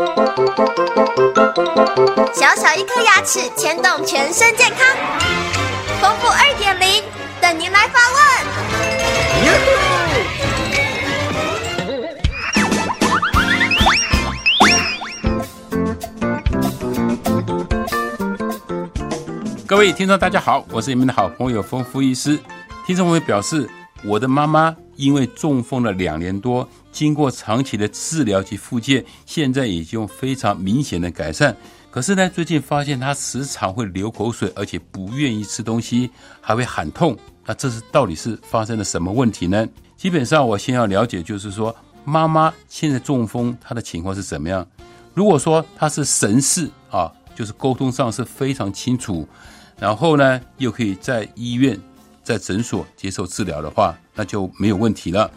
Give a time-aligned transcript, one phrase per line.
[0.00, 0.06] 小
[2.56, 4.78] 小一颗牙齿牵动全身健康，
[6.00, 7.04] 丰富二点零
[7.38, 8.18] 等您来发问。
[19.66, 22.38] 各位听众，大家好，我是你们的好朋友丰富医师。
[22.86, 23.68] 听众朋友表示，
[24.02, 26.68] 我的妈妈因为中风了两年多。
[26.92, 31.56] 经过长期的治疗及复健，现在已经非常明显的改善。
[31.90, 36.10] 可是呢，最近发现他时常会流口水，而且不愿意吃东西，
[36.40, 37.16] 还会喊痛。
[37.46, 39.66] 那这是到底是发生了什么问题呢？
[39.96, 41.74] 基本上，我先要了解，就是说
[42.04, 44.66] 妈妈现在中风，她的情况是怎么样？
[45.14, 49.26] 如果说她是神似啊，就是沟通上是非常清楚，
[49.78, 51.78] 然后呢，又可以在医院、
[52.30, 55.28] 在诊所接受治疗的话，那就没有问题了。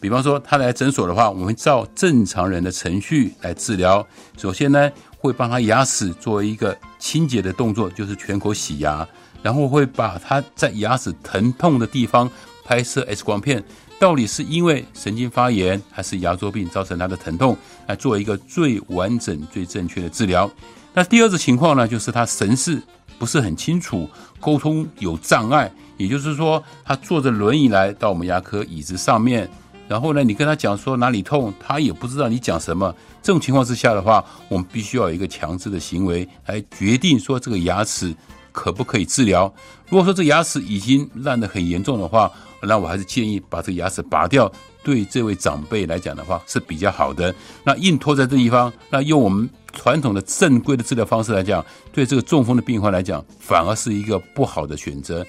[0.00, 4.06] 比方说，他来诊所的话，我们照正常人的程序来治疗。
[4.36, 9.04] 首先呢，会帮他牙齿做一个清洁的动作，就是全口洗牙，
[9.42, 12.30] 然后会把他在牙齿疼痛的地方
[12.64, 13.60] 拍摄 X 光片，
[13.98, 20.48] 到底是因为神经发炎还是牙周病造成他的疼痛，来做一个最完整、最正确的治疗。
[20.94, 22.80] 那第二种情况呢，就是他神识
[23.18, 24.08] 不是很清楚，
[24.40, 29.48] 沟通有障碍，也就是说，他坐着轮椅来到我们牙科椅子上面。
[29.88, 32.94] 然后呢，你跟他讲说哪里痛，他也不知道你讲什么。
[33.22, 38.14] 这种情况之下的话，我们必须要有一个强制的行为来决定说这个牙齿
[38.52, 39.52] 可不可以治疗。
[39.88, 44.50] 如果说这牙齿已经烂得很严重的话，那我还是建议把这个牙齿拔掉。
[44.84, 47.34] 对这位长辈来讲的话是比较好的。
[47.64, 55.24] 那硬拖在这地方，那用我们传统的正规的治疗方式来讲，对这个中风的病患来讲，反而是一个不好的选择。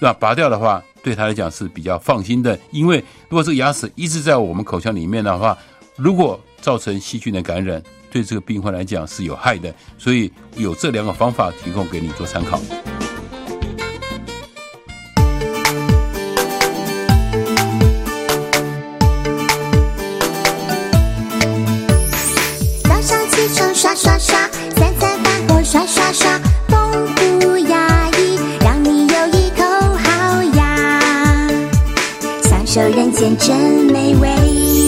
[0.00, 5.56] 那拔掉的话，对他来讲是比较放心的，因为如果这个牙齿一直在我们口腔里面的话，
[5.94, 9.72] 如果造成细菌的感染，对这个病患来讲是有害的。
[9.96, 12.60] 所以有这两个方法提供给你做参考。
[25.86, 27.08] 刷刷刷，丰
[27.40, 31.00] 富牙医，让你有一口好牙，
[32.42, 33.56] 享受人间真
[33.92, 34.81] 美味。